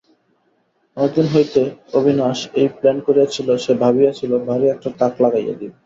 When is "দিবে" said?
5.59-5.75